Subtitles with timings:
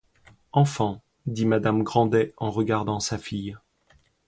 [0.51, 3.55] Enfant, dit madame Grandet en regardant sa fille.